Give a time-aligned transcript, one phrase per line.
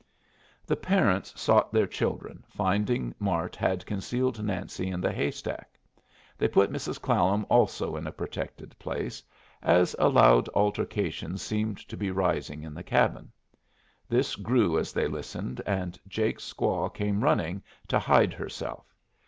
[0.65, 5.77] The parents sought their children, finding Mart had concealed Nancy in the haystack.
[6.39, 6.99] They put Mrs.
[6.99, 9.21] Clallam also in a protected place,
[9.61, 13.31] as a loud altercation seemed to be rising at the cabin;
[14.09, 18.87] this grew as they listened, and Jake's squaw came running to hide herself.